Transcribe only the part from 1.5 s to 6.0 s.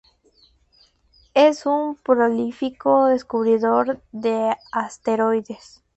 un prolífico descubridor de asteroides.